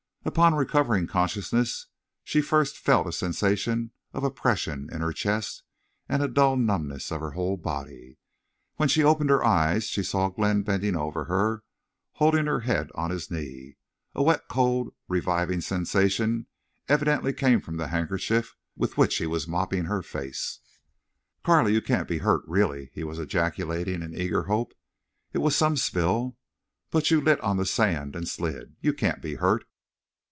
[0.23, 1.87] Upon recovering consciousness
[2.23, 5.63] she first felt a sensation of oppression in her chest
[6.07, 8.19] and a dull numbness of her whole body.
[8.75, 11.63] When she opened her eyes she saw Glenn bending over her,
[12.11, 13.77] holding her head on his knee.
[14.13, 16.45] A wet, cold, reviving sensation
[16.87, 20.59] evidently came from the handkerchief with which he was mopping her face.
[21.43, 24.73] "Carley, you can't be hurt—really!" he was ejaculating, in eager hope.
[25.33, 26.37] "It was some spill.
[26.91, 28.75] But you lit on the sand and slid.
[28.81, 29.65] You can't be hurt."